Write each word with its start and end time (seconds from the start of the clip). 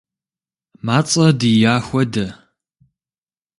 Мацӏэ 0.85 1.27
дия 1.39 1.73
хуэдэ. 1.85 2.27